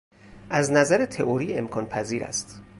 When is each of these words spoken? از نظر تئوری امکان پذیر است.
از 0.49 0.71
نظر 0.71 1.05
تئوری 1.05 1.53
امکان 1.53 1.85
پذیر 1.85 2.23
است. 2.23 2.61